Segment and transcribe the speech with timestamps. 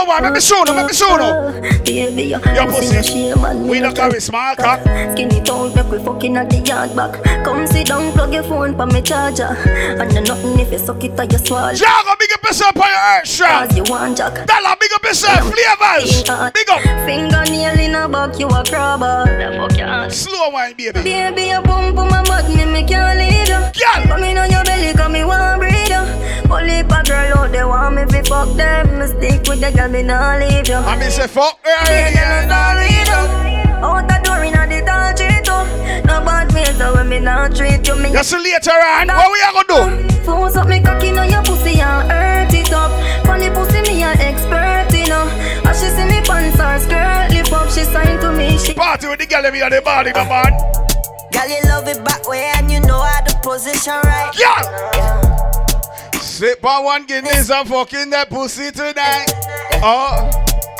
[0.00, 1.60] Slow one, make me show no, make me show no.
[1.84, 3.12] Baby, your Your pussy pussy.
[3.12, 4.80] shame and We me don't carry small cock.
[5.12, 7.22] Skinny tone, make we fucking at the yard back.
[7.44, 9.44] Come sit down, plug your phone for me charger.
[10.00, 11.72] And then nothing if you suck it or you swallow.
[11.72, 13.68] Jago, big up yourself on your earth strap.
[13.68, 14.46] Cause you want jack.
[14.46, 15.52] Dollar, big up yourself.
[15.52, 16.22] Flavors.
[16.54, 16.80] Big up.
[17.04, 19.24] Fingernail in a back, you a crabber.
[19.26, 20.16] The fuck your ass.
[20.16, 21.02] Slow wine, baby.
[21.02, 23.60] Baby, you pump on my butt, me me can't leave you.
[23.76, 24.06] Girl.
[24.08, 25.79] Come in on your belly, come me one breathe
[26.50, 26.56] you.
[26.56, 28.98] Only a girl out there want me fi fuck them.
[28.98, 30.74] Me stick with the girl, me nah leave you.
[30.74, 31.70] I mean, say fuck her.
[31.70, 33.50] Yeah, Yeah, yeah, nah leave you.
[33.80, 35.52] Out the door inna the tall street too.
[35.52, 36.02] Oh.
[36.04, 38.12] No bad ways, so when me not treat you, me.
[38.12, 39.08] You see later on.
[39.08, 40.08] What we are gonna do?
[40.24, 42.90] Force up me cocky on your pussy and hurt it up.
[43.24, 45.24] Funny pussy me a expert, you know.
[45.64, 48.58] As she see me pants or skirt lip up, she sign to me.
[48.58, 50.52] She Party with the girl in me on the body, my man.
[51.32, 54.30] Girl, you love it back way and you know how to position right.
[54.36, 55.39] Girl.
[56.40, 59.28] Sip on one Guinness and fucking that pussy tonight.
[59.84, 60.24] Oh.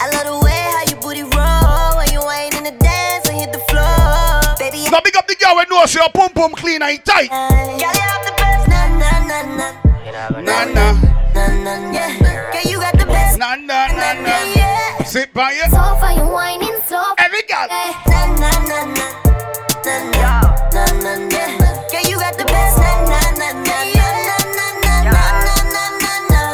[0.01, 3.37] I love the way how you booty roll when you ain't in the dance and
[3.37, 4.57] hit the floor.
[4.57, 7.29] Baby, Now big up the girl when knows your pum pum clean and tight.
[7.29, 8.69] girl, you have the best.
[8.73, 10.41] Na na na na.
[10.41, 10.65] Nah.
[10.65, 11.93] Na na na.
[11.93, 12.52] Yeah.
[12.57, 13.39] Girl, you got the best.
[13.39, 14.41] Nah, nah, nah.
[14.57, 15.05] Yeah.
[15.05, 15.69] Sit by you.
[15.69, 17.05] So far you whining slow.
[17.19, 17.69] Every girl.
[17.69, 18.10] Na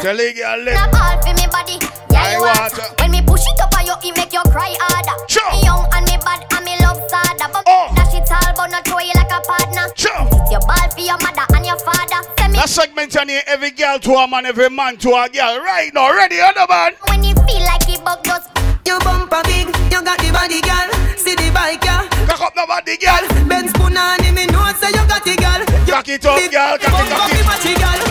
[0.07, 1.83] Tell the girl, A let ball for me body.
[1.83, 2.95] I Yeah, you want want.
[3.03, 5.19] When me push it up on you, it make you cry harder.
[5.27, 5.43] Sure.
[5.51, 7.51] Me young and me bad and me love sadder.
[7.51, 7.91] But Oh.
[7.91, 9.91] dash it all, but not throw you like a partner.
[9.99, 10.15] Sure.
[10.31, 12.23] It's your ball for your mother and your father.
[12.39, 15.27] Send me That segment on here, every girl to a man, every man to a
[15.27, 15.59] girl.
[15.59, 16.95] Right now, ready, other man.
[17.11, 18.47] when you feel like it, but just
[18.87, 20.87] Your bumper big, you got the body, girl.
[21.19, 22.07] See the bike, yeah.
[22.31, 23.27] Cock up nobody, girl.
[23.51, 25.67] Benz Punani, me know say you got the girl.
[25.83, 26.79] You Cock it up, girl.
[26.79, 27.47] Cock it, bumper cock fi it.
[27.51, 28.06] matchy, girl.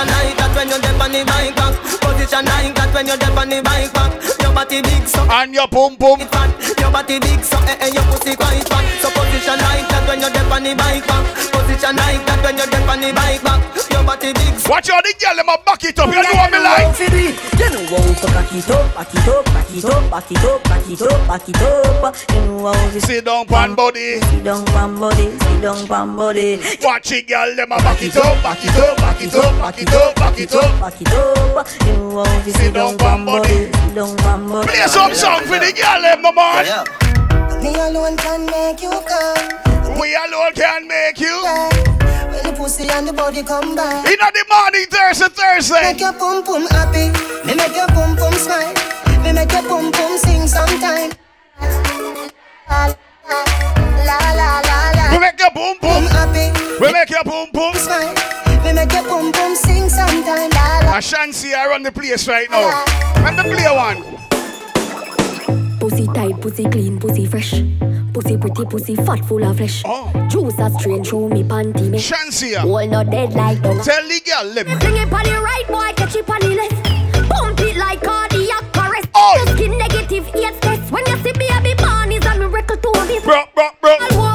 [0.00, 1.74] Position like that when you're deep on the bike back.
[2.00, 4.10] Position like that when you're deep on the bike back.
[4.40, 6.20] Your body big, so And your pum pum.
[6.20, 6.48] it fat.
[6.80, 8.84] Your body big, so eh eh, your pussy quite fat.
[9.04, 11.59] So position like that when you're deep on the bike back.
[11.80, 13.60] Position like that when you're deep on the bike back.
[13.88, 16.12] Your body big, Watch out, the girl, them a back it up.
[16.12, 16.92] You know what me like.
[17.00, 20.44] You know how to back it up, back it up, back it up, back it
[20.44, 22.16] up, back it up, back it up.
[22.28, 24.20] You know how to Sit down, pan body.
[24.20, 26.60] sit down, pan body, sit down, pan body.
[26.84, 29.80] Watch it, girl, them a back it up, back it up, back it up, back
[29.80, 30.80] it up, back it up.
[30.80, 34.68] Back it up, you know how to sit down, pan body, sit down, pan body.
[34.68, 37.64] Play some song for the girl, them, no man.
[37.64, 39.69] Me alone can make you come.
[39.98, 41.42] We alone can make you.
[41.44, 44.06] When the pussy and the body come back.
[44.06, 45.82] In the morning, Thursday, Thursday.
[45.92, 47.10] Make your pum pum happy.
[47.46, 48.74] Me make your pum pum smile.
[49.24, 51.10] Me make your pum pum sing sometime.
[52.68, 52.94] La
[54.34, 56.10] la la la We make your boom Pum boom.
[56.12, 56.52] happy.
[56.80, 57.74] We make your boom boom.
[57.74, 58.14] Smile.
[58.64, 60.50] Me make your pum pum sing sometime.
[60.50, 60.92] La la.
[60.96, 62.84] I shan't see I run the place right now.
[63.24, 64.04] Let me play one.
[65.80, 67.54] Pussy tight, pussy clean, pussy fresh.
[68.20, 69.82] Pussy pretty, pussy fat, full of flesh.
[69.86, 70.12] Oh.
[70.28, 71.98] Juice a strain through me panty me.
[71.98, 72.58] Shansia.
[72.58, 73.82] Whole not dead like dog.
[73.82, 74.76] Tell the girl, let me.
[74.76, 77.30] Bring it on the right, boy, catch it on the left.
[77.30, 79.08] Pump it like cardiac arrest.
[79.16, 79.32] Oi.
[79.36, 80.92] Your skin negative, eight test.
[80.92, 83.24] When you see baby man is a miracle to this.
[83.24, 84.29] Bro, bro, bro.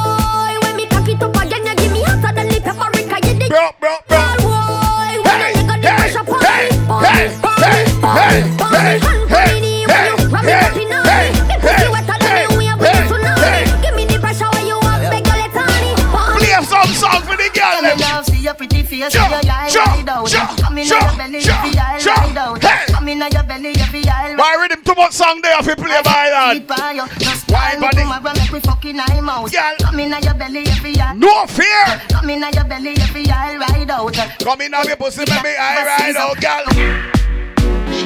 [19.01, 20.29] Face, Sure, see your eye sure, ride out.
[20.29, 22.13] sure, Come in sure, your belly, sure, every eye sure.
[22.13, 22.63] ride out.
[22.63, 22.93] Hey.
[22.93, 26.01] Come in your belly, every eye Why rhythm too much song there if you play
[26.03, 26.55] by that?
[26.55, 27.97] Eat by you, just Why, time buddy?
[27.97, 29.51] tomorrow make we fucking eye mouth.
[29.51, 29.75] Girl.
[29.81, 31.13] Come in your belly, every eye.
[31.13, 32.01] No fear.
[32.11, 34.13] Come in your belly, every eye ride out.
[34.39, 36.65] Come in on your pussy, baby, I ride out, girl.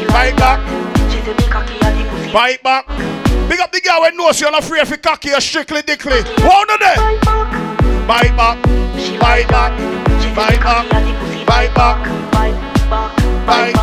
[0.09, 0.59] Bite back.
[1.11, 1.79] She's a cocky.
[2.33, 2.87] Bite back.
[3.49, 6.21] Big up the girl when knows you're not afraid if you cocky or strictly dickly.
[6.43, 6.97] One of them.
[6.97, 8.07] Bite back.
[8.07, 9.19] Bite back.
[9.19, 10.08] Bite back.
[10.35, 10.85] Bite back.
[11.45, 11.97] Bite back.
[13.45, 13.73] Bite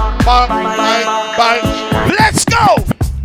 [1.37, 1.61] back.
[2.19, 2.77] Let's go.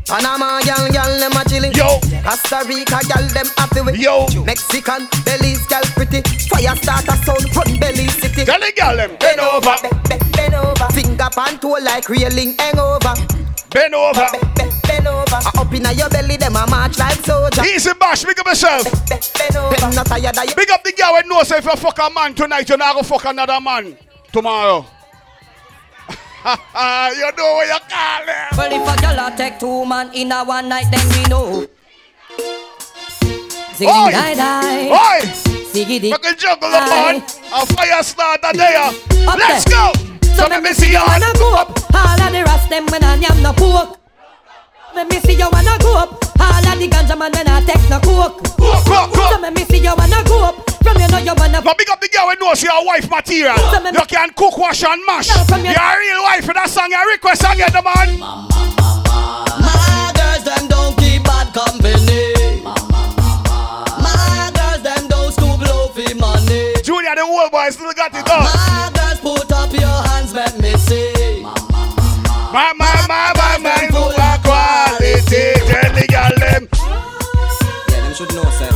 [0.07, 1.73] Panama gal gal them a chillin'.
[1.75, 1.99] Yo.
[2.23, 3.97] Costa Rica gal them happy with.
[3.97, 4.27] Yo.
[4.43, 6.21] Mexican Belize gal pretty.
[6.49, 8.45] Fire starter sound run Belize city.
[8.45, 9.15] Tell the girl them.
[9.19, 9.75] Bend over.
[9.81, 10.87] Be- be- Bend over.
[10.93, 13.13] Finger pan toe like railing hangover.
[13.71, 14.27] Bend over.
[14.31, 15.35] Be- be- Bend over.
[15.35, 17.63] Uh, Up inna your belly them a march like soldier.
[17.63, 18.23] Easy bash.
[18.25, 18.83] Big up yourself.
[19.09, 19.75] Be- Bend over.
[19.75, 20.55] Them not tired of you.
[20.55, 23.03] Big up the girl when knows if you fuck a man tonight, you're not gonna
[23.07, 23.97] fuck another man
[24.31, 24.85] tomorrow.
[26.45, 28.57] you know what you call it.
[28.57, 31.61] Well, if a girl a take two man in a one night, then we know.
[31.61, 31.67] Oi!
[33.77, 34.89] Ziggy die die.
[34.89, 35.19] Oi!
[35.71, 36.11] Ziggy di.
[36.11, 37.15] Fucking juggle upon
[37.53, 38.77] a fire starter there.
[39.27, 39.93] Up Let's there.
[39.93, 40.20] go!
[40.41, 41.69] So let me see you wanna go up.
[41.93, 43.99] All of the rest them when I am no pork.
[44.95, 46.17] me me see you wanna go up.
[46.41, 48.41] All of the ganja man when I take no coke.
[48.57, 50.55] So me me see you wanna go up.
[50.81, 51.61] From you know you wanna.
[51.61, 53.55] But big up the girl when knows your wife material.
[53.69, 55.29] Some of You can cook, wash, and mash.
[55.29, 56.89] No, You're a real wife for that song.
[56.89, 58.17] You request song, again, the man.
[59.61, 62.65] My girls, them don't keep bad company.
[62.65, 66.73] My girls, them don't stoop low for money.
[66.81, 68.41] Junior, the old boy still got it up.
[68.49, 69.69] My girls, put up
[72.51, 75.55] My, my, my, my, my, full of quality.
[75.71, 76.67] Tell the girl them.
[76.67, 78.67] Yeah, them should know, sir.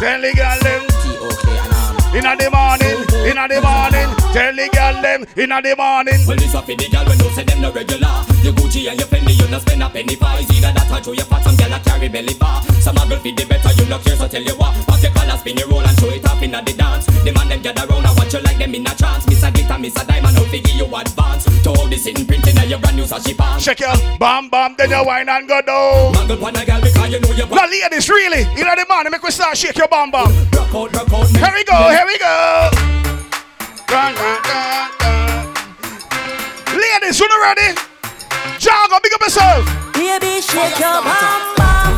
[0.00, 0.82] Tell the girl them.
[1.00, 1.92] T-O-K and.
[2.12, 4.08] Inna the morning, inna the morning.
[4.36, 6.20] Tell the girl them inna the morning.
[6.28, 8.20] Well, this a for the girl when no say them no regular.
[8.44, 10.28] Your Gucci and your Fendi, you no spend a penny for.
[10.36, 12.60] It's either that or throw your fat, some girl a carry belly bar.
[12.84, 14.76] Some a girl feed the better, you no care, so tell you what.
[14.84, 17.08] Pop your collar, spin your roll and show it off inna the dance.
[17.24, 19.26] The man them gather round and watch you like them in a trance.
[19.26, 21.44] Miss a glitter, miss a diamond, how figure you advance.
[21.62, 23.64] To all this in printing and your brand new sashi pants.
[23.64, 26.12] Shake your bam bam, then you wine and go down.
[26.12, 29.22] Mangle pon a girl because you know you Now ladies, really, inna the morning, make
[29.22, 30.30] we start shake your bam bam.
[30.54, 31.28] rock out, rock out.
[31.28, 32.70] Here we go, here we go.
[33.86, 35.54] Dun, dun, dun, dun.
[36.78, 37.74] Ladies, you know ready?
[38.60, 39.66] Jago, big up yourself.
[39.94, 41.92] Baby, shake your bam bam.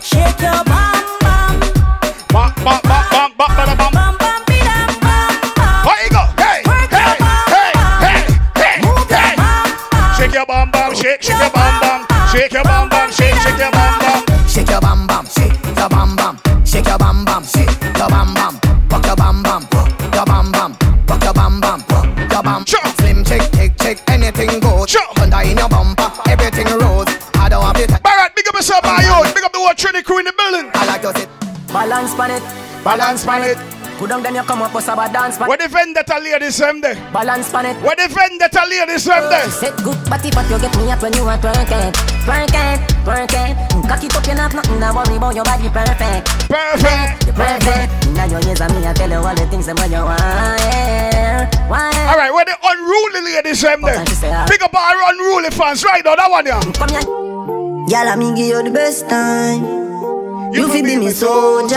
[0.00, 0.89] Shake your bam bam.
[2.32, 4.40] Bang, bang, bang, bang, bang, bang, bang, bang.
[10.16, 13.58] Shake your bum bum, shake, shake your bum bum, shake your bum bum, shake, shake
[13.58, 17.42] your bum bum, shake your bum bum, shake your bum bum, shake your bum bum,
[17.44, 18.60] shake your bum bum,
[18.90, 19.66] rock your bum bum,
[20.14, 20.76] your bum bum,
[21.08, 21.82] rock your bum bum,
[22.30, 22.64] your bum.
[22.66, 24.92] Slim chick, thick chick, anything goes.
[24.92, 27.08] Thunder in your bumper, everything rose.
[27.34, 28.02] I don't have the time.
[28.02, 29.34] Barrett, big up yourself, my own.
[29.34, 30.70] Big up the whole Trinity crew in the building.
[30.74, 31.49] I like to sit.
[31.72, 32.42] Balance pan it.
[32.84, 33.58] Balance man it.
[33.98, 35.46] Put down then you come up with a dance pan.
[35.46, 36.96] Where the vendetta ladies them there?
[37.12, 37.76] Balance pan it.
[37.84, 39.50] Where the vendetta ladies them there?
[39.50, 41.92] Set good body, but you get me up when you are twerking,
[42.26, 43.54] twerking, twerking.
[43.86, 46.26] Cock it up, you not nothing to worry about your body perfect.
[46.48, 47.26] Perfect.
[47.26, 48.08] You perfect.
[48.16, 50.20] Now your ears and me, I tell you all the things that you want.
[51.70, 54.02] All right, where the unruly ladies them there?
[54.48, 56.60] Big up our unruly fans, right now, that one, yeah.
[56.72, 57.04] Come here.
[57.04, 59.79] Girl, I me give you the best time.
[60.52, 61.76] You fi be me soldier.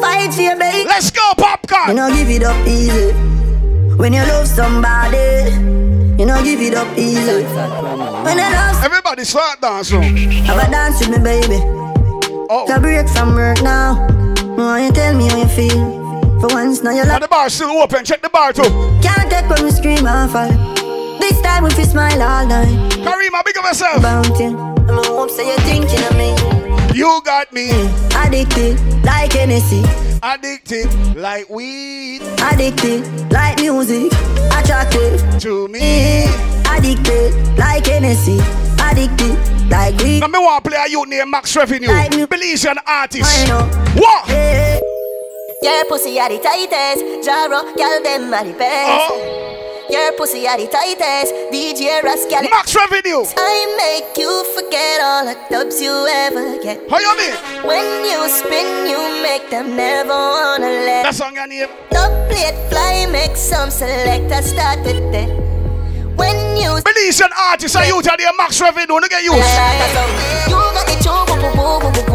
[0.00, 0.88] Fight for your baby.
[0.88, 1.88] Let's go, popcorn.
[1.88, 3.12] You know give it up easy.
[3.96, 5.50] When you love somebody,
[6.18, 7.44] you know give it up easy.
[7.44, 10.02] When I love, Everybody start dancing.
[10.46, 11.58] have a dance with me, baby.
[12.50, 14.06] Oh, a break from work now.
[14.56, 16.40] Why you tell me how you feel?
[16.40, 18.04] For once, now you and like the bar still open.
[18.04, 18.62] Check the bar too.
[19.02, 20.48] can't take when we scream and fall.
[21.20, 22.68] This time we fi smile all night.
[22.92, 24.02] Karima, big up yourself.
[24.02, 24.46] Bounty.
[24.46, 26.57] I'm a hope say you're thinking of me.
[26.94, 27.70] You got me
[28.16, 29.82] Addicted like Hennessy.
[30.22, 32.20] addicted like weed
[32.52, 34.12] Addicted like music.
[34.58, 35.40] Attractive.
[35.40, 35.80] to me.
[35.80, 38.38] Eh, addicted like Hennessy.
[38.82, 39.36] Addicted
[39.70, 40.20] like weed.
[40.20, 41.88] Now me want to play a youth named Max Revenue.
[41.88, 42.26] Like me.
[42.26, 43.24] Belizean artist.
[43.24, 43.62] I know.
[44.00, 44.28] What?
[44.28, 44.32] Eh.
[44.32, 44.80] Hey.
[45.62, 49.10] Your pussy are the tightest, Jaro, girl them are the best.
[49.10, 49.47] Oh,
[49.90, 52.42] Your pussy are the tightest, DJ Rascal.
[52.50, 53.24] Max Revenue.
[53.36, 56.84] I make you forget all the dubs you ever get.
[56.90, 57.32] How you mean?
[57.64, 61.04] When you spin, you make them never wanna let.
[61.04, 61.68] That song your name.
[61.88, 65.30] The plate fly, make some selector start with it.
[66.16, 69.00] When you Belizean artist and youth are there Max Revenue.
[69.00, 69.32] Look at you.
[69.32, 72.07] You got the choo boo boo boo boo boo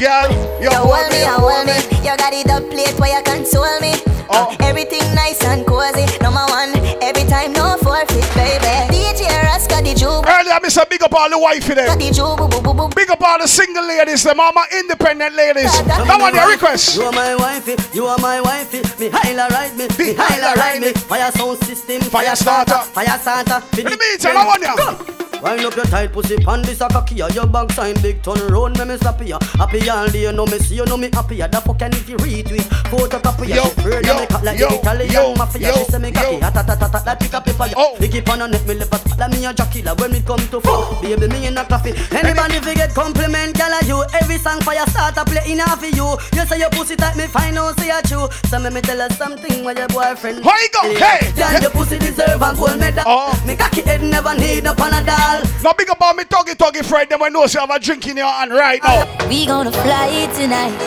[0.00, 0.28] Girl,
[0.60, 1.76] you You hold hold me, me, you you hold me.
[2.04, 3.94] You got it up plate where you console me.
[4.30, 4.50] Oh.
[4.50, 6.06] Uh, everything nice and cozy.
[6.24, 6.72] Number one,
[7.04, 8.72] every time no forfeit, baby.
[8.90, 10.26] DJ Ras got the choo boo.
[10.28, 11.98] Earlier, I miss a big up all the wifey Got them.
[12.00, 12.88] the choo boo boo boo boo.
[12.96, 15.70] Big up all the single ladies, them all my independent ladies.
[15.84, 16.96] That one your request.
[16.96, 18.80] You are my wifey, you are my wifey.
[18.98, 20.92] Me highla ride me, me highla ride me.
[20.92, 22.80] Fire sound system, Fire starter.
[22.96, 23.60] fire starter.
[23.78, 25.23] In the meantime, I want you.
[25.42, 28.78] Wind up your tight pussy pan this a cocky Your back sign big turn round
[28.78, 31.46] me me slappy ya Happy all day no me see you no me happy ya
[31.48, 35.12] The fuck can if you retweet Photocopy ya afraid yo, me cut like yo, Italian
[35.12, 35.68] yo, mafia.
[35.68, 37.96] yo, She say me cocky hot hot hot hot like pick up paper ya Oh.
[38.00, 40.20] Lick it on her neck me left a spot like me a jockey When me
[40.22, 40.64] come to fuck.
[40.64, 40.98] Oh.
[41.02, 41.92] Baby me in a coffee.
[42.16, 44.04] Anybody fi get compliment Girl you.
[44.20, 46.16] Every song for your start a play in for you.
[46.32, 48.80] You say your pussy tight me find out oh, say you true So me me
[48.80, 50.82] tell her something with your boyfriend How you go?
[50.96, 51.32] Hey.
[51.36, 53.04] Girl your pussy deserve a gold medal.
[53.06, 53.34] Oh.
[53.46, 57.22] Me cocky head never need no panadol now big up me tuggy tuggy friend, them
[57.22, 59.06] I know so have a drink in your hand right now.
[59.28, 60.78] We gonna fly tonight.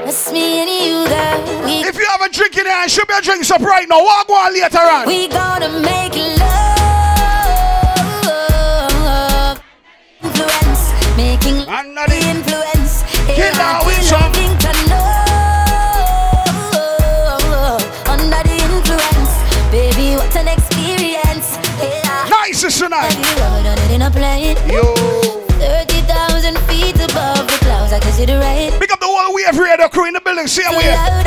[0.00, 1.44] That's me and you, girl.
[1.86, 4.02] If you have a drink in your hand, should be a drink up right now.
[4.02, 5.06] Walk one later on.
[5.06, 6.78] We gonna make love.
[11.16, 13.02] Making Under the influence.
[13.34, 14.32] Killer with some.
[18.08, 19.32] Under the influence,
[19.70, 21.58] baby, what an experience.
[22.30, 23.37] Nice tonight
[24.48, 24.58] it.
[24.66, 24.94] Yo.
[25.58, 28.72] 30,000 feet above the clouds, I can see the right.
[28.80, 30.46] Pick up the whole wave radio crew in the building.
[30.46, 31.24] See how we are.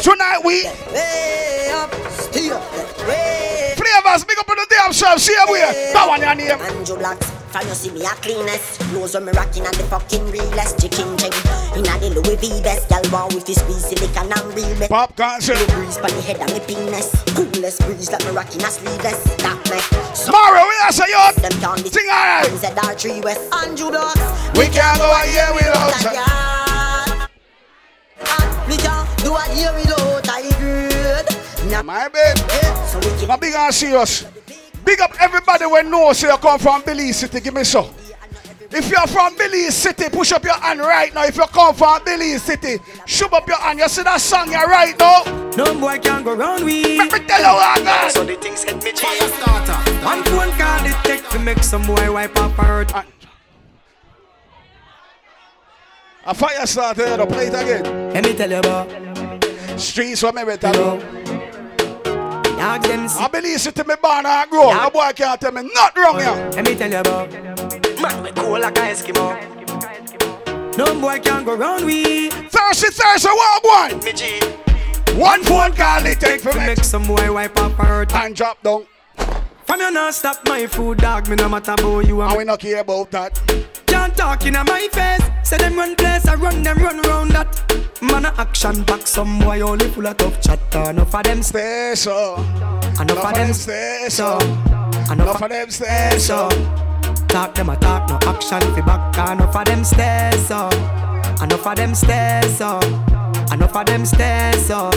[0.00, 0.64] Tonight we.
[0.92, 2.60] Way up, still.
[3.08, 3.74] Way.
[3.76, 5.18] Flavors, big up in the damn shop.
[5.18, 5.72] See how we are.
[5.72, 9.74] That one, your name from you see me a cleanest Knows when me rocking and
[9.78, 11.30] the fucking realest Chicken gem,
[11.78, 15.38] inna the Louis V best Y'all want with this squeeze silicon and real best Popcorn
[15.38, 15.54] shit.
[15.62, 19.22] The breeze pon the head of me penis Coolest breeze like me rocking a sleeveless
[19.38, 19.78] That me
[20.18, 21.30] Tomorrow we are say yo.
[21.38, 22.50] Them down the Sing alright.
[22.50, 24.26] ZR3 West Andrew Blacks
[24.58, 26.18] We can't go a year without you.
[28.66, 31.26] We can't do a year without a good
[31.86, 32.38] My babe.
[32.90, 34.26] so we keep Now big and serious.
[34.84, 37.40] Big up everybody when knows you come from Belize City.
[37.40, 37.90] Give me so.
[38.70, 41.24] If you're from Belize City, push up your hand right now.
[41.24, 43.78] If you come from Belize City, shove up your hand.
[43.78, 45.22] You see that song you're right now?
[45.56, 46.98] No boy can go round we.
[46.98, 48.10] Let me tell you what, God.
[48.10, 49.22] So the things hit me change.
[50.04, 53.06] One phone call it take to make some boy wipe up her hurt.
[56.26, 58.12] A fire started, to play it again.
[58.12, 59.80] Let me tell you about.
[59.80, 61.23] Streets where me tell you.
[62.64, 63.28] Dog them I see.
[63.28, 64.72] Belize City, me born and grow.
[64.72, 66.50] No boy can't tell me nothing wrong here.
[66.52, 67.30] Let me tell you about.
[68.00, 69.36] Man, we cool like a Eskimo.
[70.78, 72.30] No boy can go round we.
[72.30, 74.02] Thursday, Thursday, what one?
[74.02, 74.40] Me G.
[75.20, 76.68] One phone call it take for me.
[76.68, 78.14] make some boy wipe up her hurt.
[78.14, 78.86] And drop down.
[79.66, 81.28] From you not stop my food, dog.
[81.28, 83.42] Me no matter about you And and we not care about that.
[83.86, 85.22] Can't talk in my face.
[85.46, 87.83] Say them run place, I run them run round that.
[88.04, 90.90] Man a action back, some boy only full of tough chatter.
[90.90, 92.36] Enough of them stay Stay so.
[92.36, 94.38] enough Enough of of them them stay stay so.
[94.38, 94.46] so.
[94.46, 96.48] Enough Enough of of them stay so.
[96.50, 97.26] so.
[97.28, 99.30] Talk them a talk, no action fi back.
[99.32, 100.68] Enough of them stay so.
[101.42, 102.78] Enough of them stay so.
[103.52, 104.90] Enough of them stay so.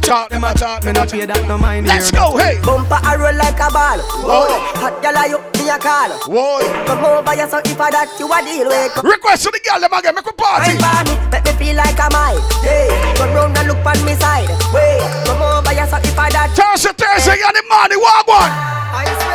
[0.00, 1.86] Talk them a talk, Me me not not pay that no mind.
[1.86, 2.60] Let's go, hey.
[2.62, 4.46] Bumper a roll like a ball Whoa.
[4.78, 6.62] Hot gal are you, me a call Whoa.
[6.86, 8.94] Come over here so if a that you a deal with.
[9.02, 10.78] Request to the girl, them again, make a party.
[10.78, 12.38] For me, make me feel like a mile.
[12.62, 12.86] Hey,
[13.18, 14.46] come round and look on me side.
[14.70, 19.25] Wait, come over here so if a that Thursday, Thursday, in the morning, what one?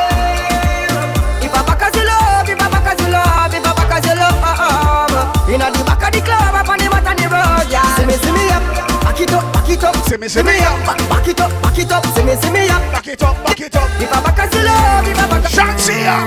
[9.82, 10.86] It up, back it up See me, see me up.
[10.86, 13.36] back, back it up, back it up See me, see me up Back it up,
[13.44, 13.90] back it up.
[14.00, 16.22] If a back as you if a back as Shanty, yeah.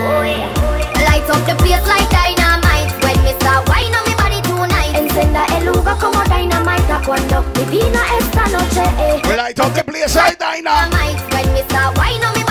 [1.06, 5.46] Light up the place like dynamite When me start wine on me body tonight Encenda
[5.54, 9.23] el lugar como dynamite A cuando mi vina esta noche eh.
[9.25, 10.90] We light up the place right now.
[10.90, 12.43] Dynamite When me start wine on me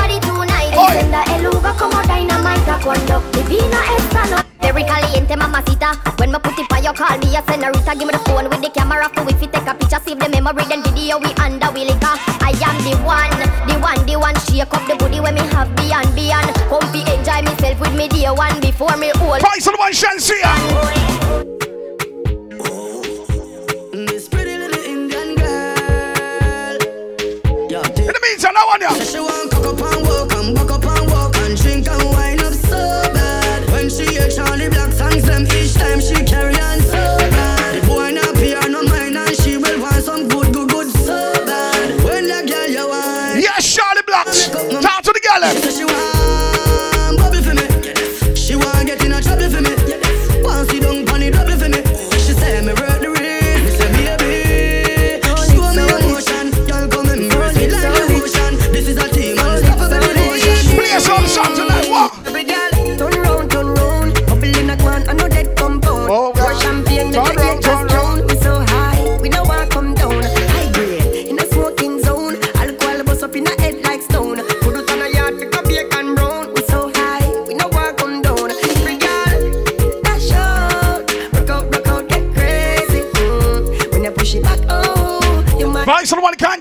[0.84, 1.24] body tonight Oi.
[1.24, 5.92] Encenda el lugar como dynamite cuando mi vina esta noche Very caliente mamacita.
[6.18, 7.94] When me put it on your call me a senorita.
[7.96, 10.30] Give me the phone with the camera For if you take a picture Save the
[10.30, 13.30] memory Then video we under we liquor I am the one
[13.68, 14.36] The one, the one.
[14.36, 18.08] Shake up the booty When me have beyond, beyond Come fi enjoy myself with me
[18.08, 19.40] day one Before me old.
[19.40, 21.53] Price of the one, Shanty,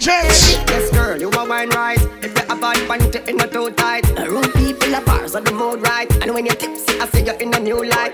[0.09, 0.67] of the one.
[0.69, 1.99] Yes, girl, you are wine right.
[2.23, 5.45] If you have a panty in a too tight, the room people are bars on
[5.45, 6.11] the mood right.
[6.23, 8.13] And when you're tipsy, I see you in a new light.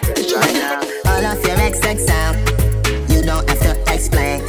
[1.07, 2.37] All of your XX out.
[3.11, 4.41] You don't have to explain.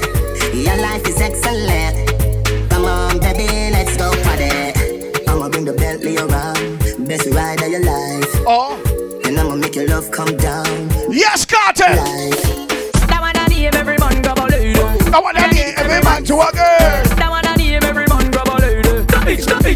[0.54, 2.10] Your life is excellent.
[2.70, 5.26] Come on, baby, let's go party.
[5.28, 7.08] I'ma bring the Bentley around.
[7.08, 8.28] Best ride of your life.
[8.48, 10.66] Oh, And I'ma make your love come down.
[11.12, 11.84] yes, Carter.
[11.96, 12.44] Life.
[13.08, 14.80] That one I name every man grab a lady.
[15.12, 16.36] I want to need every man to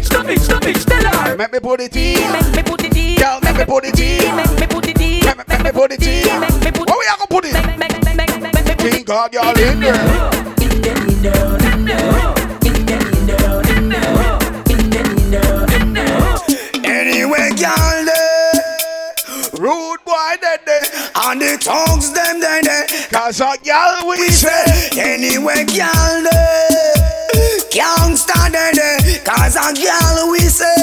[0.08, 1.36] bitch, the bitch, the bitch, the her.
[1.36, 2.32] Make me put it in.
[2.32, 3.16] Make me put it in.
[3.16, 4.36] Girl, make me put it in.
[4.36, 5.24] Make me put it in.
[5.24, 6.40] Make me, put it in.
[6.40, 7.54] Make me put Where we are gonna put it?
[7.54, 10.44] Make, make, make, make, make me put King God, y'all in there.
[16.84, 18.60] Anyway, girl, eh,
[19.58, 20.88] rude boy, dead, dead.
[21.16, 22.86] On the town dogs them there eh, there.
[23.10, 24.90] Cause a gal we say.
[24.98, 27.14] Anyway, girl eh, there.
[27.70, 28.73] Can't stand there there.
[29.24, 30.76] Cause a girl we say.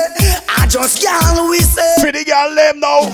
[0.50, 1.96] I just girl we say.
[2.02, 3.12] Pretty gal them now.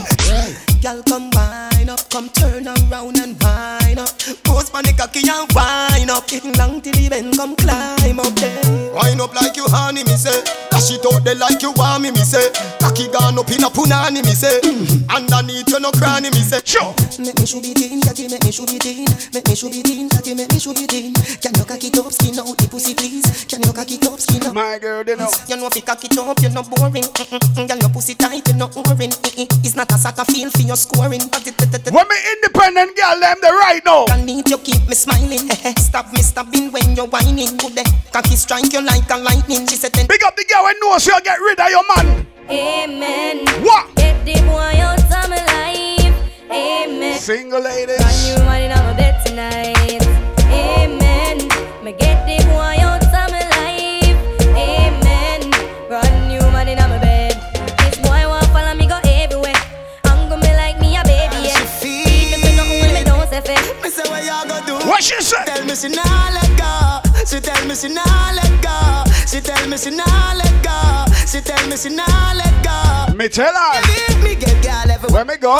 [0.81, 4.07] Girl, come wine up, come turn around and wine up.
[4.46, 6.27] Post on the cocky and wine up.
[6.27, 8.93] Getting long till the bend, come climb up there.
[8.93, 10.41] Wine up like you honey, me say.
[10.74, 12.50] Dash it out there like you want me, me say.
[12.81, 14.59] Cocky gone up in a punani, me say.
[14.65, 15.05] Mm.
[15.13, 16.59] Underneath you no cranny, me say.
[16.65, 16.93] Sure.
[17.21, 19.07] Make me should be teen, cocky make me should be teen.
[19.33, 21.13] Make me should be teen, cocky make me should be teen.
[21.39, 23.45] Can you cocky top skin out the pussy, please?
[23.45, 24.53] Can you cocky top skin out?
[24.53, 25.29] My girl, they know.
[25.47, 27.05] You know if you cock it up, you're not boring.
[27.05, 27.67] Mm-mm-mm.
[27.67, 29.13] Girl, your pussy tight, you're not boring.
[29.38, 31.21] It's not a soccer field for your scoring.
[31.21, 34.05] When me independent girl, them the right now.
[34.09, 35.45] I need you keep me smiling.
[35.77, 37.55] Stop me stopping when you're whining.
[37.57, 39.67] Good day, cocky strike you like a lightning.
[39.67, 42.25] She said, then Big up the girl when knows you get rid of your man.
[42.49, 43.45] Amen.
[43.63, 43.93] What?
[43.95, 46.15] Get the boy out of my life.
[46.49, 47.19] Amen.
[47.19, 47.99] Single ladies.
[47.99, 50.01] Run you money in my bed tonight.
[50.47, 51.37] Amen.
[51.83, 54.17] Me get the boy out of my life.
[54.55, 55.51] Amen.
[55.89, 57.35] Run you money in my bed.
[57.79, 59.59] This boy want to follow me go everywhere.
[60.05, 61.51] I'm gonna be like me a baby.
[61.51, 61.83] Yeah.
[61.83, 63.59] Even me nothing when me don't say fair.
[63.83, 64.87] me say what you gonna do?
[64.87, 65.43] What she say?
[65.45, 67.25] Tell me she nah let go.
[67.25, 69.06] She tell me she nah let go.
[69.27, 71.05] She tell me she nah let go.
[71.27, 73.13] She tell me she nah let go.
[73.13, 73.81] Me tell her.
[73.84, 75.57] Me, me get girl everywhere Where me go?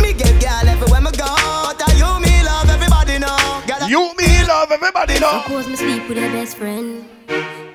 [0.00, 1.28] Me get girl everywhere me go.
[1.68, 3.36] But I you me love everybody know.
[3.68, 5.42] Girl, You me love everybody know.
[5.44, 7.04] Suppose me sleep with your best friend.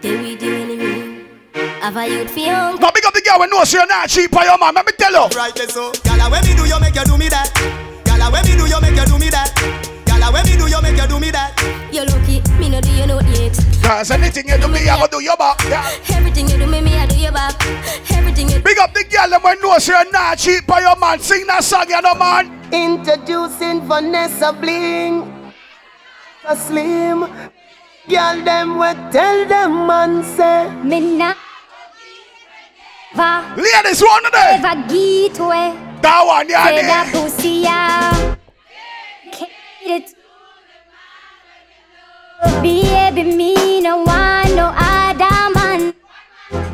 [0.01, 1.25] Did we do anything?
[1.81, 2.77] Have I youth feel?
[2.79, 4.74] Now big up the girl when knows you're not cheap for your man.
[4.74, 5.27] Let me tell you.
[5.38, 5.91] right there so.
[6.09, 7.53] Girl, when me do you make you do me that.
[8.03, 9.53] Girl, when me do you make you do me that.
[10.09, 11.53] Girl, when me do you make you do me that.
[11.93, 12.28] You lucky,
[13.89, 15.60] Cause anything you do me, I go do your back.
[15.63, 15.82] Yeah.
[16.12, 17.56] Everything you do me, me I do your back.
[18.12, 21.19] Everything you Big up the girl them when knows you're not cheap for your man.
[21.19, 22.54] Sing that song, you know man.
[22.71, 25.52] Introducing Vanessa Bling.
[26.47, 27.21] A slim.
[28.08, 30.69] Girl, them what tell them man say.
[30.84, 31.34] Me nah
[33.15, 34.65] va Ladies, one of them.
[34.65, 35.73] ever get away.
[36.04, 36.67] That one, yeah.
[36.67, 38.36] Say that pussy yeah.
[39.32, 39.49] Can't
[39.82, 40.18] it.
[42.43, 45.93] Baby, me no want no other man.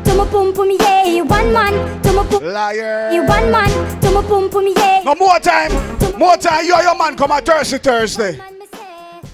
[0.04, 2.02] To my pum pum yeah, you one man.
[2.02, 3.10] To my pum, Liar.
[3.12, 4.00] you one man.
[4.00, 5.02] To my pum pum yeah.
[5.04, 5.72] No more time.
[6.18, 6.64] More time.
[6.66, 8.36] You and your man come on Thursday, Thursday.
[8.38, 8.78] Man, me say,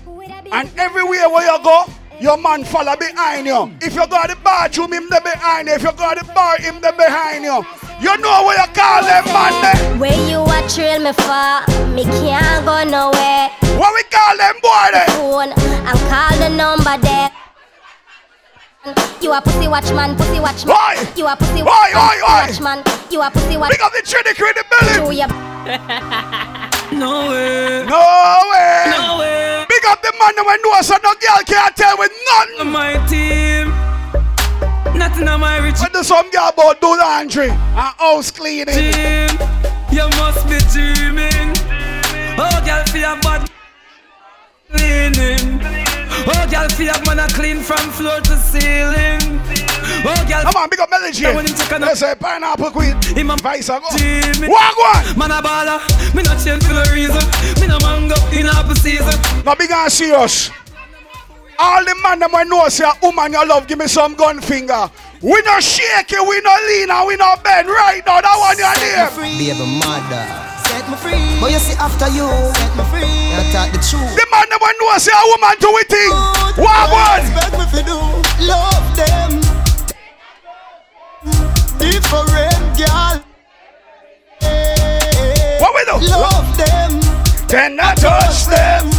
[0.05, 0.51] who would I be?
[0.53, 1.85] And everywhere where you go,
[2.21, 3.71] your man follow behind you.
[3.83, 5.75] If you go to the bathroom, him there behind you.
[5.75, 7.63] If you go to the bar, him there behind you.
[8.03, 9.63] You know where you call them man eh?
[9.63, 9.97] there.
[9.99, 11.63] Where you a trail me for?
[11.95, 13.47] Me can't go nowhere.
[13.79, 15.07] What we call them boy there?
[15.15, 17.31] phone and call the number there.
[19.21, 20.75] You a pussy watchman, pussy watchman.
[20.75, 21.13] Why?
[21.15, 22.47] You a pussy Why, why, why?
[22.51, 22.83] watchman.
[23.09, 23.71] You a pussy watchman.
[23.79, 24.99] Pick up the Trinity in the building.
[26.99, 27.87] No way.
[27.87, 28.85] No way.
[28.91, 29.65] No way.
[29.69, 32.71] Big up the man that we know so no girl can't tell with nothing.
[32.71, 33.92] My team.
[34.95, 38.67] Nothing on my rich When the some girl about do laundry and house cleaning.
[38.75, 39.31] team.
[39.91, 41.53] You must be dreaming.
[42.39, 43.51] Oh, girl, feel bad
[44.71, 45.61] cleaning.
[46.25, 49.41] Oh, girl, feel man a clean from floor to ceiling.
[50.05, 51.27] Oh, girl, Come on, big up Melody.
[51.27, 52.97] I want him to kind of- Let's say pineapple queen.
[53.17, 54.49] him a Vice a go.
[54.49, 55.19] Walk one.
[55.19, 57.23] Man a baller, me not change for no reason.
[57.61, 59.15] Me no mango in apple season.
[59.45, 60.51] Now big and serious.
[61.63, 64.41] All the man them when know say a woman you love, give me some gun
[64.41, 64.91] finger.
[65.23, 68.19] We no shake it, we no lean and we no bend right now.
[68.19, 69.39] That one your name.
[69.39, 70.27] Be a mother.
[70.67, 71.23] Set me free.
[71.39, 73.07] But you see after you, Set me free.
[73.07, 74.11] I talk the truth.
[74.11, 76.11] The man them when know say a woman do it thing.
[76.59, 77.23] Walk one.
[77.31, 77.99] Expect me to do.
[78.43, 79.31] Love them.
[81.79, 83.23] Different girl.
[85.63, 86.11] What we do?
[86.11, 86.99] Love them.
[87.47, 88.91] Then I touch them.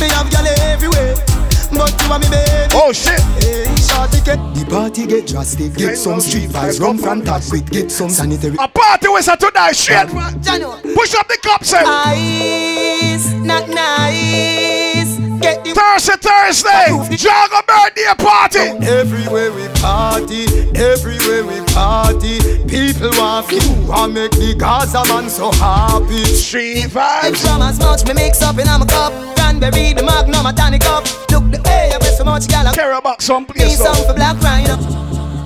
[0.00, 1.27] Me have girl everywhere.
[1.72, 2.74] But you are me baby.
[2.74, 3.20] Oh shit.
[3.42, 5.74] Hey, shorty get the party get drastic.
[5.74, 7.66] Get some street vibes, run from top quick.
[7.66, 8.56] Get some sanitary.
[8.58, 10.08] A party with a tonight straight.
[10.40, 10.80] Jano.
[10.94, 11.78] Push up the cup, say.
[11.78, 13.14] Eh?
[13.14, 15.18] Ice, not nice.
[15.40, 17.16] Get the Thursday, Thursday.
[17.16, 18.86] Jago birthday party.
[18.86, 25.52] Everywhere we party, everywhere we party, people want to and make the Gaza man so
[25.52, 26.24] happy.
[26.24, 27.46] Street vibes.
[27.46, 29.12] From as much me mix up in a cup,
[29.58, 31.04] cranberry, the magnum, a tonic up.
[31.30, 32.72] Look the way I so much gal.
[32.72, 33.78] Carry back some Me place.
[33.78, 34.08] song though.
[34.08, 34.76] for Black Rhino.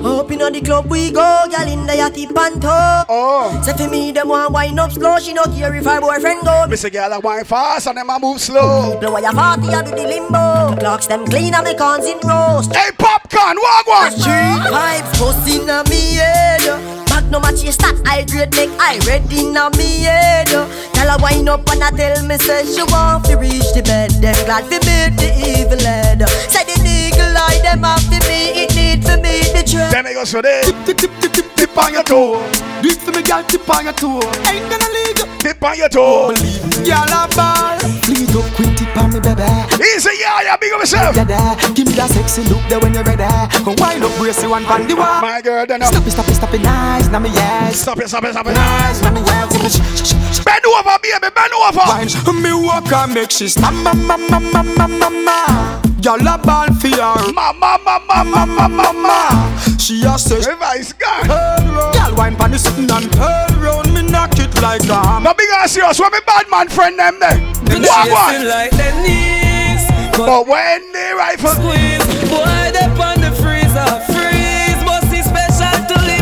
[0.03, 2.69] Up inna the club we go, gal in the yachty panto.
[3.09, 3.63] Oh.
[3.65, 5.19] Say for me, them want wind up slow.
[5.19, 6.67] She no care if her boyfriend go.
[6.69, 8.99] Miss a girl a wine fast and them a move slow.
[8.99, 10.77] Blow your party, I do the limbo.
[10.81, 12.75] Clocks them clean and me cons in roast.
[12.75, 14.11] Hey, popcorn, walk one.
[14.11, 17.02] Street vibes, bust inna me head.
[17.33, 20.49] No match your stat, I grade make I ready now me head.
[20.49, 24.11] Tell her wind up and I tell me say she want to reach the bed.
[24.21, 26.29] Them glad to meet the evil head.
[26.53, 29.91] Say the eagle eye them have to me, it need for me the truth.
[29.91, 30.67] Then it goes for this.
[30.85, 32.72] Tip, tip, tip, tip, tip on your toe.
[32.83, 34.19] Do it for me, girl, tip on your toe.
[34.51, 35.27] Ain't gonna leave you.
[35.39, 36.35] Tip on your toe.
[36.35, 37.79] Believe me, girl, a ball.
[38.03, 39.47] Please don't quit tip on me, baby.
[39.79, 41.15] Easy, yeah, yeah, big up yourself.
[41.15, 41.55] Yeah, there.
[41.79, 43.23] Give me that sexy look there when you're ready.
[43.63, 45.23] Come wind up, brace you one pan the wall.
[45.23, 47.81] My girl, then uh, Stop it, stop it, stop it, nice, now me yes.
[47.81, 48.55] Stop it, stop it, stop it.
[48.55, 49.47] Nice, now me yes.
[49.55, 50.45] Shh, shh, shh, shh.
[50.45, 51.87] Bend over, baby, bend over.
[51.87, 52.11] Wine,
[52.43, 55.83] me walk and make she stop, ma, ma, ma, ma, ma, ma, ma.
[56.03, 57.33] Y'all a ball for her.
[57.33, 59.53] Mama, mama, mama, mama.
[59.79, 61.27] She a say, Revice, God.
[61.27, 61.95] turn round.
[61.95, 63.93] Y'all wine pan the sitting and turn round.
[63.95, 65.25] Me knock it like a hammer.
[65.31, 65.99] No big ass serious.
[65.99, 67.37] What me bad man friend them there?
[67.65, 68.49] Them What chasing one?
[68.49, 69.83] like the knees.
[70.17, 73.89] But when they rifle Squeeze, boy, they on the freezer.
[74.13, 76.21] Freeze, must be special to the.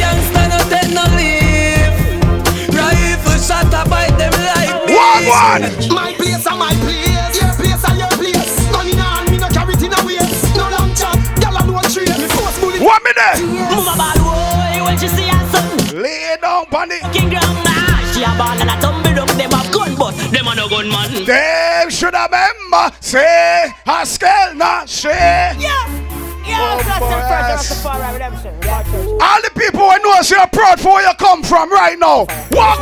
[0.00, 1.92] Youngster no take no leave.
[2.72, 4.96] Rifle shot a bite them like bees.
[4.96, 5.62] What one?
[5.94, 7.36] My place and my place.
[7.36, 8.72] Your place and your place.
[8.72, 10.56] Money on me no carry it in a waist.
[10.56, 11.16] No long chat.
[11.44, 12.16] Y'all a no trace.
[12.18, 12.80] Me force bullet.
[12.80, 13.36] What me there?
[13.76, 14.21] Mama
[16.88, 17.12] Lay down on it.
[17.12, 18.12] king ground nah.
[18.12, 19.26] She a and a tumble down.
[19.38, 21.24] Them have gun, but them a no gunman.
[21.24, 22.96] Them should remember.
[23.00, 25.10] Say, Haskell, not say.
[25.58, 25.98] Yeah.
[26.44, 27.70] Yeah, Oh, that's boy, the first yes.
[27.70, 28.54] of the far redemption.
[28.62, 29.22] Yeah.
[29.22, 32.26] All the people who know you're proud for where you come from right now.
[32.50, 32.80] One?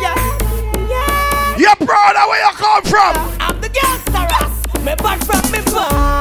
[0.00, 0.14] Yeah.
[0.88, 1.58] Yeah.
[1.58, 3.16] You're proud of where you come from.
[3.40, 4.80] I'm the gangster.
[4.86, 6.15] Me bad from me born,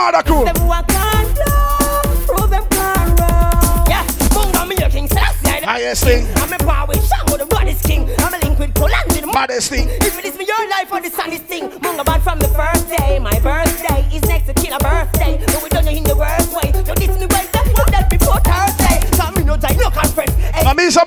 [0.00, 0.44] The crew.
[0.44, 3.86] Them who I can't do, prove them can't run.
[3.86, 7.84] Yeah, Munga me a king, I Highest thing, I'm a power with Shango, the baddest
[7.84, 8.10] king.
[8.18, 9.88] I'm a link with Poland, the baddest thing.
[9.88, 13.20] if it is me your life the saddest thing, Munga bad from the first day.
[13.20, 13.69] My birthday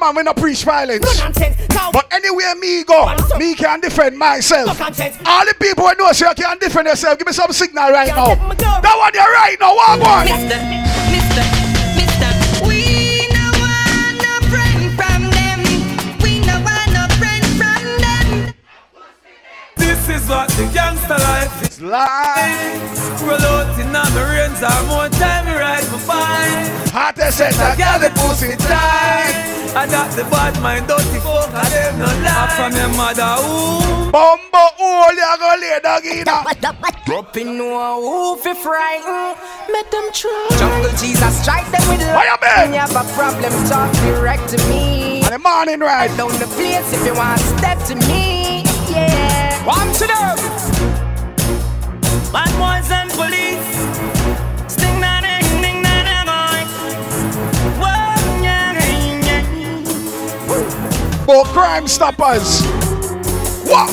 [0.04, 1.04] man we not preach violence.
[1.06, 1.56] no nonsense.
[1.70, 4.68] Now, But anywhere me go, me can defend myself.
[4.68, 5.18] no conscience.
[5.26, 8.10] All the people who know say you can defend yourself, give me some signal right
[8.16, 8.36] now.
[8.36, 8.82] take my girl.
[8.82, 9.76] That one you're right now.
[9.76, 10.26] What one?
[10.28, 10.60] Mister,
[11.14, 11.44] Mister,
[11.96, 12.30] Mister,
[12.68, 15.60] we no want no friend from them.
[16.22, 18.54] We no want no friend from them.
[19.78, 22.80] This is what the gangster life is Lie.
[23.20, 26.92] Roll out in on the rains, I'm more time to ride my bike.
[26.96, 29.76] Hottest set, I got the pussy tight.
[29.76, 32.56] I got the bad mind, dirty folk, I them no lie.
[32.56, 34.12] From your mother womb.
[34.16, 37.04] Bumbo hole, you go lay dog in a.
[37.06, 39.36] Drop in no who fi frighten
[39.70, 42.74] Make them try Jungle Jesus strike them with Why you When been?
[42.74, 46.16] you have a problem talk direct to me And the morning ride.
[46.16, 50.63] Down the place if you want step to me Yeah One to them
[61.64, 62.62] crime stoppers.
[63.72, 63.90] What?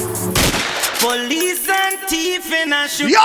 [0.98, 3.20] Police and thief in a shoot Yo.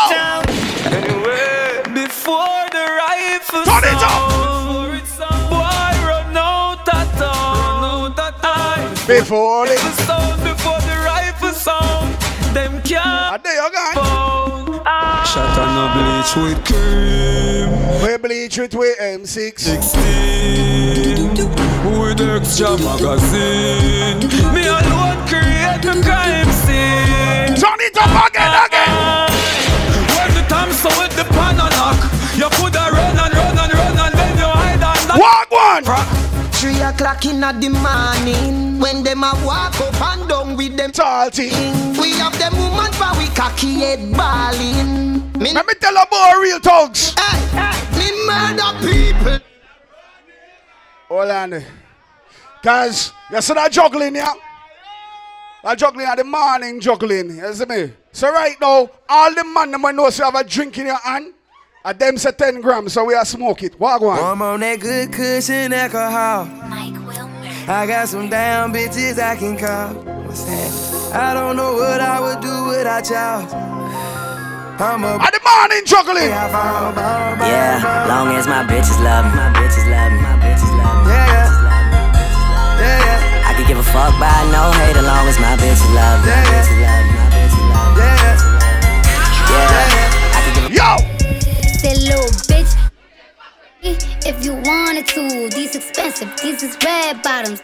[0.86, 4.29] Anyway, before the rifle Turn it up.
[5.49, 6.75] boy run out.
[9.08, 9.65] Before.
[9.65, 12.13] The sound before the rifle sound,
[12.53, 13.43] them can't
[14.86, 15.28] found.
[15.28, 17.69] Shot on a bleach with cream.
[18.02, 19.60] We bleach it with M6.
[19.60, 21.36] 16
[22.00, 24.19] with extra magazine.
[24.54, 27.56] Me alone create the crime scene.
[27.58, 29.30] Turn it up again, again.
[30.15, 32.00] When the time so with the pan and knock,
[32.38, 35.19] you coulda run and run and run and then you hide and knock.
[35.19, 36.35] Walk one.
[36.65, 41.49] Three o'clock in the morning When them a walk up and down with them Salty.
[42.01, 46.41] We have them woman for we cocky head balling Me, Let me tell you about
[46.41, 47.13] real thugs.
[47.19, 49.39] hey, me murder people
[51.08, 51.63] Hold on.
[52.63, 54.34] Cause you see that juggling, yeah?
[55.63, 57.36] That juggling at the morning juggling.
[57.36, 57.93] You see me?
[58.12, 61.35] So right now, all the man them know you have a drink in your hand.
[61.86, 63.80] And them say 10 grams, so we are smoke it.
[63.80, 64.17] What go on?
[64.17, 66.50] I'm on that good cushion alcohol.
[67.69, 69.93] I got some damn bitches I can call.
[70.26, 71.13] What's that?
[71.13, 73.45] I don't know what I would do without y'all.
[74.82, 76.34] I'm a At the morning juggling.
[76.34, 81.13] Yeah, long as my bitches love me, my bitches love me, my bitches love me.
[81.13, 81.54] Yeah,
[82.82, 85.86] yeah, yeah, I could give a fuck by no hate as long as my bitches
[85.93, 88.10] love me, my bitches love me, my bitches love me.
[89.54, 91.14] yeah, Yeah, I could give a Yo!
[91.86, 92.74] Say little bitch.
[94.26, 97.62] If you wanted to, these expensive, these is red bottoms.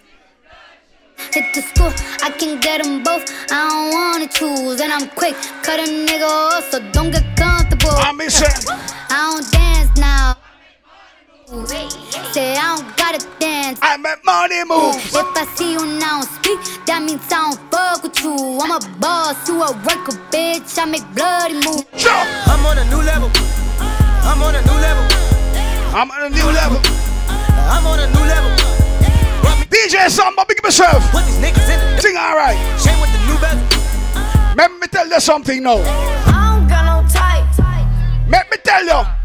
[1.34, 1.92] hit the school.
[2.22, 3.26] I can get them both.
[3.50, 5.34] I don't wanna choose, and I'm quick.
[5.64, 7.98] Cut a nigga off, so don't get comfortable.
[7.98, 8.70] I miss it.
[9.10, 10.38] I don't dance now.
[12.32, 13.80] Say I don't gotta dance.
[13.82, 14.98] I make money move.
[14.98, 18.36] If I see you now speak, that means I don't fuck with you.
[18.62, 20.78] I'm a boss, you a worker, bitch.
[20.78, 22.06] I make bloody moves.
[22.06, 23.61] I'm on a new level.
[24.24, 25.06] I'm on a new level.
[25.94, 26.80] I'm on a new level.
[27.70, 28.52] I'm on a new level.
[29.70, 31.10] DJ Samba, big myself.
[31.12, 32.58] Put these niggas in the Sing alright.
[32.80, 34.56] Shame with the new bezel.
[34.56, 35.78] Let me tell you something now.
[35.78, 37.48] I don't got no type.
[38.30, 39.22] Let me tell you.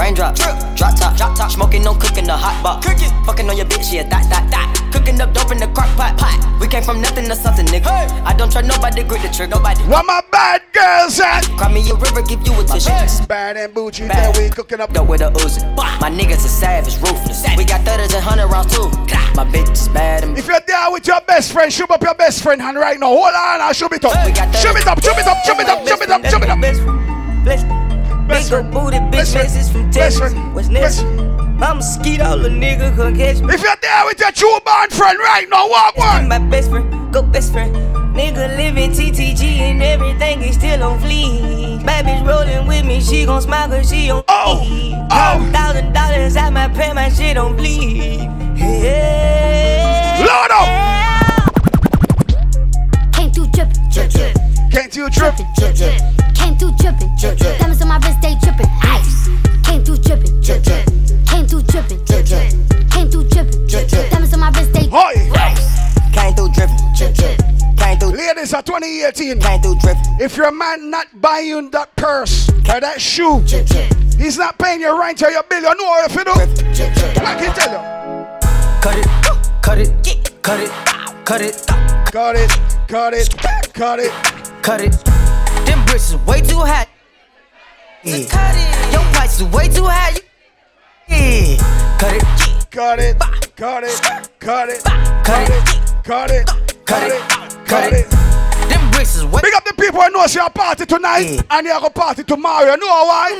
[0.00, 2.86] Raindrop, drip, drop top, drop top, smoking, no cooking the hot box.
[2.86, 4.72] Cooking, fucking on your bitch, yeah, that, that, that.
[4.96, 6.40] Cooking up dope in the crock pot, pot.
[6.58, 8.08] We came from nothing to something, nigga.
[8.24, 9.82] I don't try nobody, grip the trigger, nobody.
[9.84, 11.44] What my bad girls at?
[11.60, 12.88] Cry me a river, give you a tissue.
[13.28, 14.90] Bad and bougie, that we cooking up.
[14.90, 15.60] Dope with a Uzi.
[15.76, 17.44] My niggas are savage, ruthless.
[17.58, 18.88] We got thudders and hundred rounds too.
[19.36, 22.14] My bitch is bad and If you're there with your best friend, shoot up your
[22.14, 23.12] best friend hand right now.
[23.12, 24.16] Hold on, I'll shoot it up.
[24.24, 27.89] Shoot it up, shoot it up, shoot it up, shoot it up, shoot it up.
[28.30, 30.32] Big old booty bitch message from Texas.
[30.54, 31.00] What's next?
[31.02, 33.52] I'm a skeeto, little nigga, come catch me.
[33.52, 36.28] If you're there with your true bond friend right now, walk one.
[36.28, 37.74] My best friend, go best friend.
[38.14, 41.84] Nigga living TTG and everything is still on fleek.
[41.84, 45.50] Bad bitch rolling with me, she gon' smile cause she on Oh, oh.
[45.52, 48.30] Thousand dollars at my pay, my shit on bleed.
[48.56, 50.24] Yeah.
[50.24, 50.50] Lord
[53.12, 54.36] Came through drippin', drip, drip.
[54.70, 55.34] Can't you trip?
[55.56, 56.19] drip, drip.
[56.50, 57.58] Came through drippin', drip, drip.
[57.60, 58.66] Diamonds on my wrist, they drippin'.
[58.82, 59.28] Ice.
[59.62, 60.84] Came through drippin', drip, drip.
[61.28, 62.90] Came through drippin', drip, drip.
[62.90, 64.10] Came through drippin', drip, drip.
[64.10, 65.14] Diamonds on my wrist, they Hoy.
[66.12, 67.38] Came through dripping, drip, drip.
[67.78, 68.10] Came through.
[68.18, 69.38] Ladies are 2018.
[69.38, 70.02] Came through dripping.
[70.18, 73.38] If your man not buying that purse or that shoe,
[74.18, 76.32] he's not paying your rent or your bill, you know what if you do?
[76.32, 77.78] I can tell you.
[78.82, 79.06] Cut it,
[79.62, 80.70] cut it, cut it,
[81.24, 81.66] cut it,
[82.10, 82.50] cut it,
[82.88, 84.12] cut it, cut it,
[84.64, 85.04] cut it.
[85.04, 85.19] Them
[85.90, 86.56] bricks is way too.
[88.02, 88.24] Yeah.
[88.28, 88.92] Cut it.
[88.92, 90.16] Your price is way too high.
[91.08, 91.56] Yeah.
[91.98, 93.18] Cut it, cut it,
[93.56, 94.00] cut it,
[94.38, 94.82] cut it,
[95.24, 96.46] cut it, cut it,
[96.86, 98.06] cut it, cut it.
[98.06, 98.29] Them bricks
[99.00, 99.40] is way.
[99.42, 102.72] Big up the people who know it's your party tonight and you're gonna party tomorrow.
[102.72, 103.32] You know why?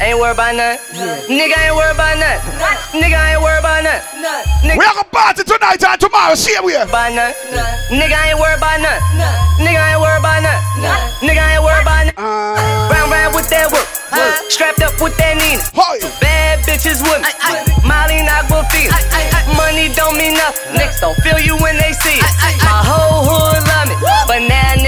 [0.00, 0.78] Ain't worried about nothing.
[1.26, 3.02] Nigga ain't worried about nothing.
[3.02, 4.22] Nigga ain't worried about nothing.
[4.62, 6.34] Nigga We are gonna party tonight and tomorrow.
[6.34, 6.82] See you here.
[6.82, 7.34] about nothing.
[7.94, 9.62] Nigga ain't worried about nothing.
[9.62, 11.28] Nigga ain't worried about nothing.
[11.28, 12.18] Nigga ain't worried about nothing.
[12.18, 12.90] Uh.
[12.90, 13.86] Round round with that work.
[14.50, 15.62] Strapped up with that Nina.
[16.18, 17.30] Bad bitches with me.
[17.86, 18.94] Molly Aquafina.
[19.54, 20.78] Money don't mean nothing.
[20.78, 22.32] Niggas don't feel you when they see it.
[22.62, 23.94] My whole hood love me.
[24.26, 24.87] But now a nigga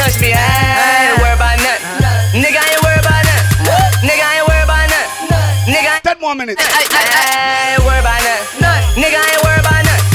[0.00, 0.32] touch me.
[0.32, 2.40] I ain't worried about nothing.
[2.40, 4.08] Nigga ain't worried about nothing.
[4.08, 5.72] Nigga ain't worried about nothing.
[5.72, 6.62] Nigga ain't Ten more minutes.
[6.64, 9.02] I ain't worried about nothing.
[9.02, 10.08] Nigga ain't worried about nothing.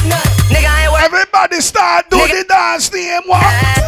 [0.50, 3.86] Nigga ain't worried Everybody start do the dance name what?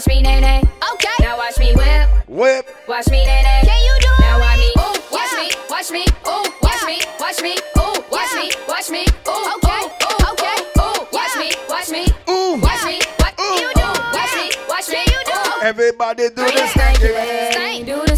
[0.00, 0.62] Watch me nay nay.
[0.94, 1.08] Okay.
[1.20, 2.08] Now watch me whip.
[2.26, 2.66] Whip.
[2.88, 3.60] Watch me nay nay.
[3.64, 4.72] Can you do Now watch me.
[4.80, 5.50] Ooh, watch me.
[5.68, 6.04] Watch me.
[6.26, 7.00] Ooh, watch me.
[7.20, 7.52] Watch me.
[7.76, 8.50] Ooh, watch me.
[8.66, 9.04] Watch me.
[9.28, 9.82] Ooh, okay.
[10.00, 10.56] Ooh, okay.
[10.80, 11.52] Ooh, watch me.
[11.68, 12.06] Watch me.
[12.32, 12.56] Ooh.
[12.62, 12.98] Watch me.
[13.20, 13.88] What you do?
[14.16, 14.50] Watch me.
[14.70, 15.04] Watch me.
[15.04, 15.38] You do.
[15.64, 16.70] Everybody do Bring the it.
[16.70, 17.84] stanky leg.
[17.84, 18.09] Do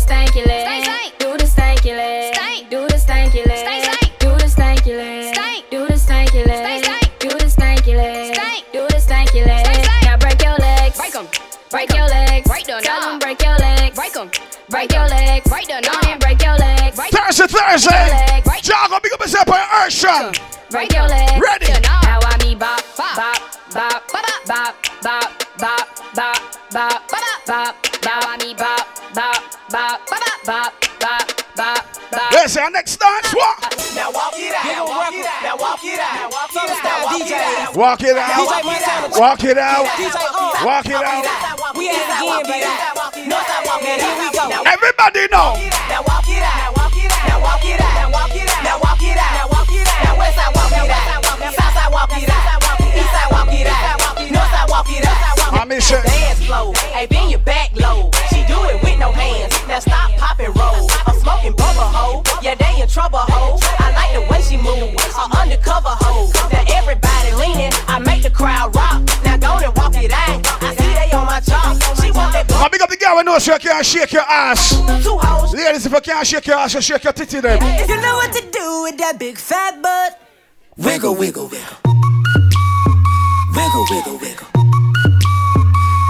[14.83, 15.51] break your legs.
[15.51, 16.99] Right there, now and break your legs.
[16.99, 18.43] Thursday, Thursday.
[18.63, 20.35] Jago, big up yourself on your earth strong.
[20.71, 21.41] Break your legs.
[21.41, 21.67] Ready.
[21.83, 23.17] Now I me bop, bop,
[23.73, 27.77] bop, bop, bop, bop, bop, bop, bop, bop.
[28.05, 32.33] Now I me bop, bop, bop, bop, bop, bop, bop, bop.
[32.33, 33.33] Let's say our next dance.
[33.35, 33.93] What?
[33.95, 34.89] Now walk it out.
[34.89, 35.43] Walk it out.
[35.43, 36.17] Now walk it out.
[36.17, 37.07] Now walk it out.
[37.13, 37.77] DJ.
[37.77, 39.19] Walk it out.
[39.19, 39.85] Walk it out.
[40.65, 41.77] Walk it out.
[41.77, 42.92] We at it again, baby.
[43.33, 44.13] Northside walk it out.
[44.13, 44.45] Here we go.
[44.69, 45.57] Everybody know.
[45.89, 46.53] Now walk it out.
[46.53, 47.25] Now walk it out.
[47.25, 47.97] Now walk it out.
[47.97, 48.61] Now walk it out.
[48.61, 49.33] Now walk it out.
[49.33, 50.05] Now walk it out.
[50.05, 51.41] Now westside walk it out.
[51.41, 52.61] Now southside walk it out.
[52.93, 53.97] Eastside walk it out.
[54.21, 55.57] Northside walk it out.
[55.57, 56.05] I miss it.
[56.05, 56.73] Dance flow.
[56.93, 58.11] Hey, bend your back low.
[58.29, 59.57] She do it with no hands.
[59.67, 60.91] Now stop, pop roll.
[61.09, 62.23] I'm smoking bubble hoe.
[62.43, 63.57] Yeah, they in trouble hoe.
[63.81, 64.93] I like the way she move.
[64.93, 65.97] A undercover
[73.25, 75.55] Now big up the girl who knows you can't shake your ass.
[75.55, 77.59] Ladies, if you can't shake your ass, you shake your titty then.
[77.63, 80.21] If you know what to do with that big fat butt,
[80.77, 81.77] wiggle, wiggle, wiggle.
[83.55, 84.47] Wiggle, wiggle, wiggle.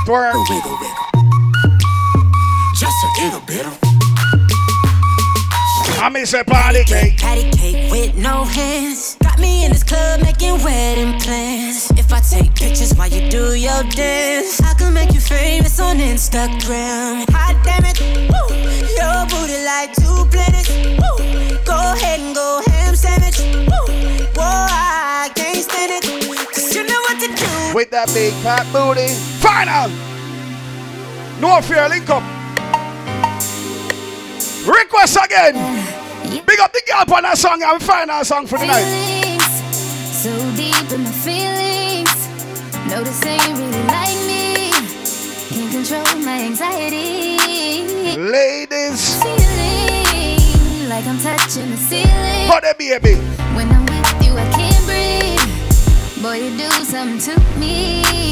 [0.06, 0.34] Twerk.
[0.48, 1.06] Wiggle, wiggle.
[2.74, 3.78] Just a little bit of.
[6.00, 7.18] I miss a party cake.
[7.18, 9.11] Patty cake with no hands.
[9.32, 11.90] Got me in this club making wedding plans.
[11.92, 15.96] If I take pictures while you do your dance, I can make you famous on
[15.96, 17.24] Instagram.
[17.30, 18.52] Hot damn it, woo.
[18.92, 20.68] Your booty like two planets.
[21.00, 21.64] Woo.
[21.64, 23.40] Go ahead and go ham sandwich.
[23.40, 23.94] Woo.
[24.36, 26.52] Whoa, I can't stand it.
[26.52, 27.74] Cause you know what to do.
[27.74, 29.08] With that big fat booty.
[29.40, 29.88] Final.
[31.40, 32.22] No fear, link up.
[34.68, 36.01] Request again.
[36.40, 39.38] Big up the girl on that song and final song for the night.
[40.22, 42.28] So deep in my feelings.
[42.88, 44.72] Notice they ain't really like me.
[45.52, 47.36] Can't control my anxiety.
[48.16, 49.22] Ladies.
[49.22, 52.48] Feeling like I'm touching the ceiling.
[52.48, 53.14] Body baby.
[53.56, 56.22] When I'm with you, I can't breathe.
[56.22, 58.22] Boy, you do something to me.